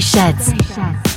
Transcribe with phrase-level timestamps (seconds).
[0.00, 1.07] Sheds.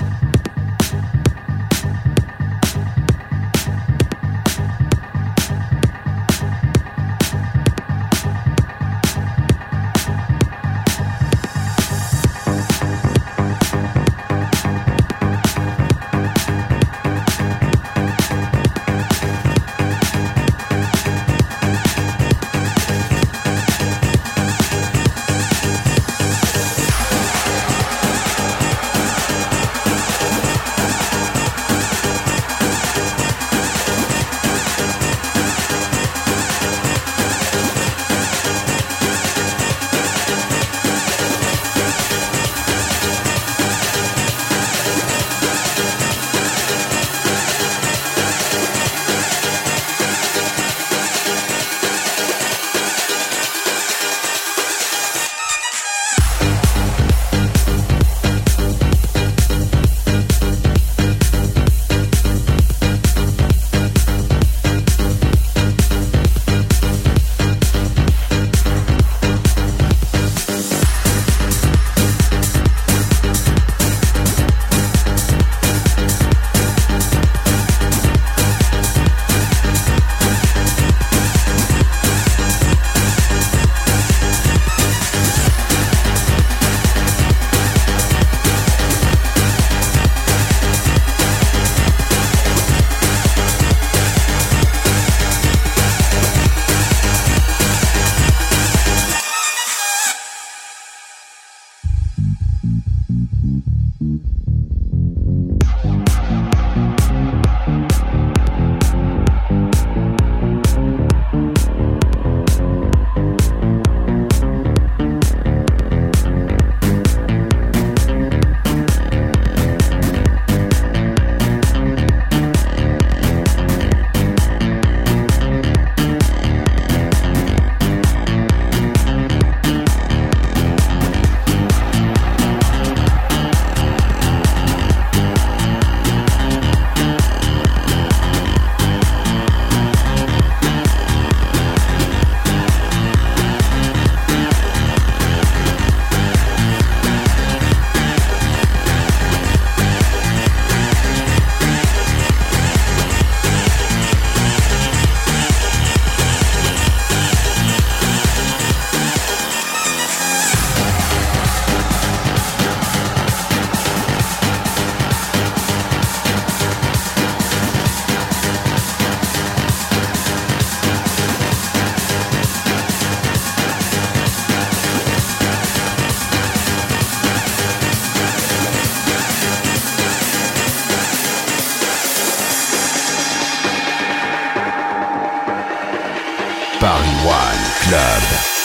[186.81, 188.60] Paris One Club.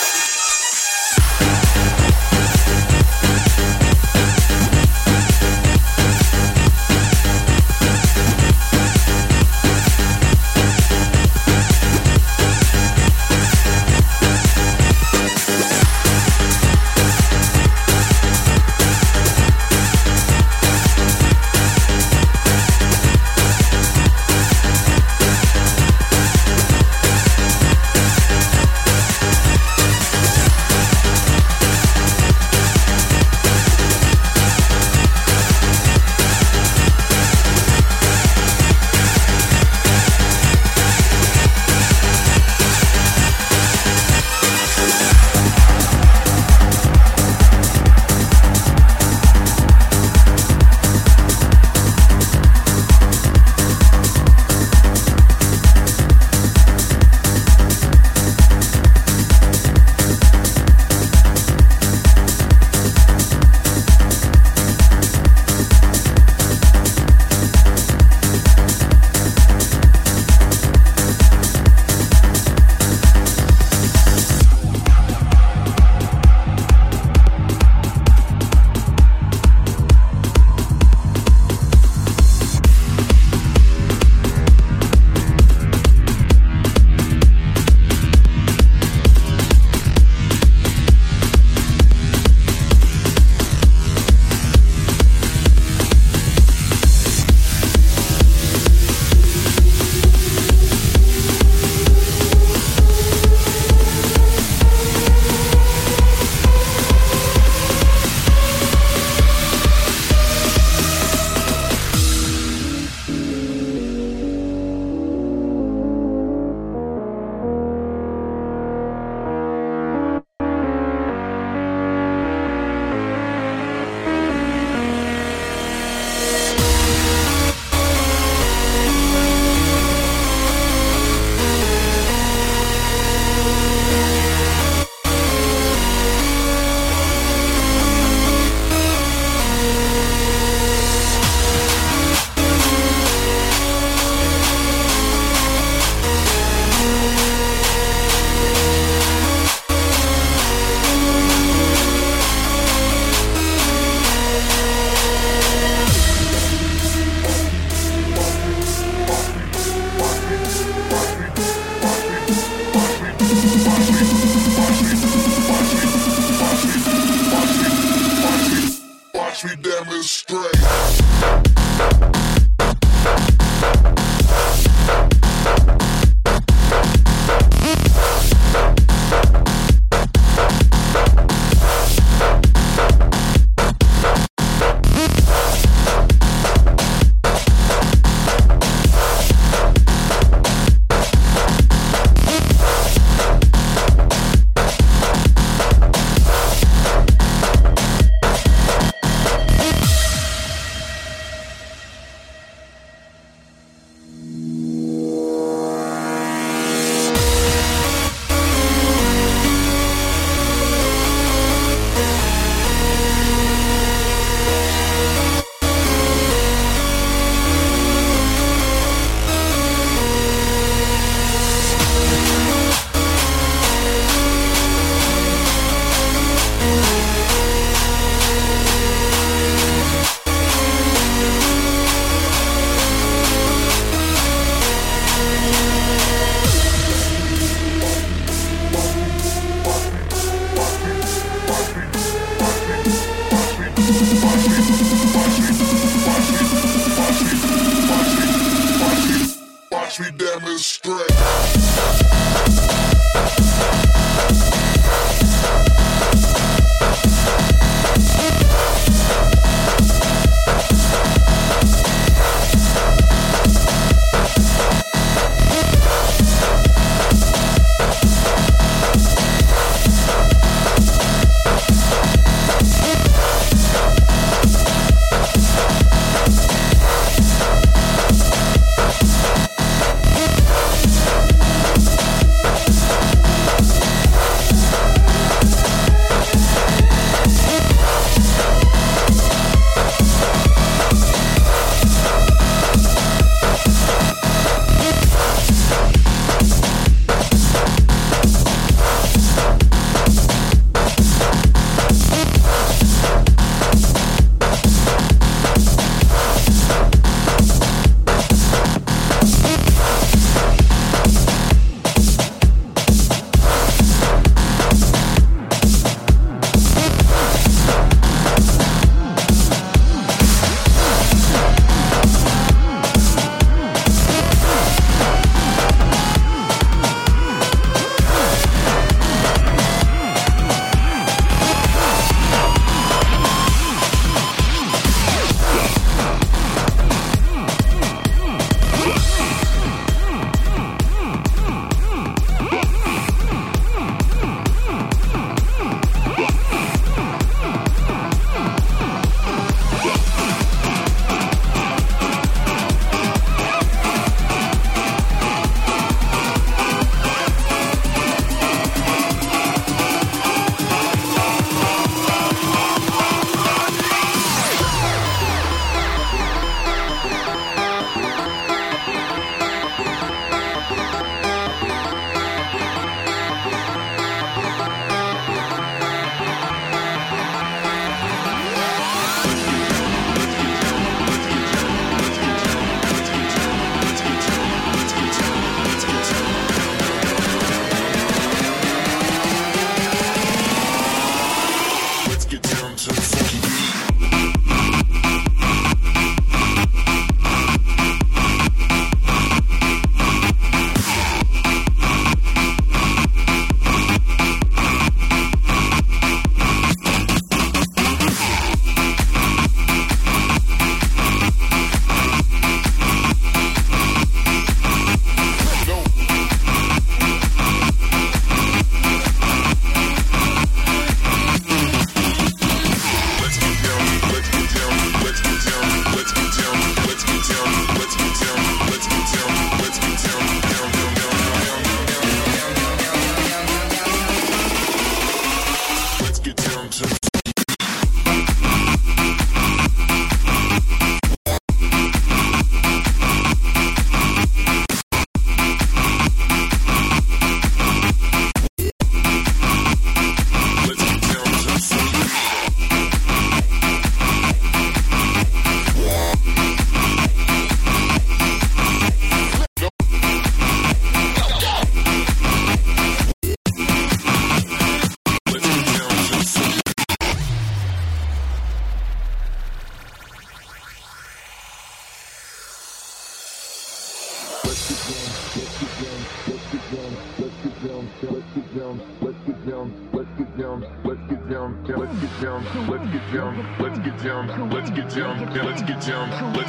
[484.96, 486.10] jump, yeah, let's get jump.
[486.34, 486.45] Let's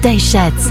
[0.00, 0.70] 带扇子